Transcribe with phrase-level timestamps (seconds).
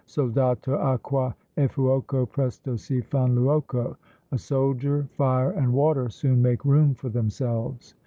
[0.07, 3.95] Soldato, acqua, e fuoco, presto si fan luoco:
[4.31, 7.93] "A soldier, fire, and water soon make room for themselves."